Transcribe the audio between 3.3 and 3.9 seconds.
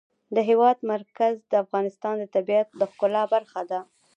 برخه ده.